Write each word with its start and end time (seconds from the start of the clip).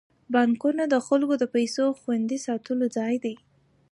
بانکونه 0.33 0.83
د 0.89 0.95
خلکو 1.07 1.35
د 1.39 1.43
پيسو 1.53 1.85
خوندي 1.99 2.37
ساتلو 2.47 2.85
ځای 2.97 3.15
دی. 3.23 3.35